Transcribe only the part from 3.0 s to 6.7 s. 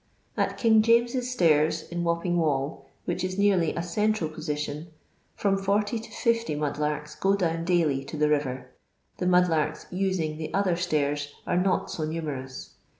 which is nearly a central position, from 40 to 60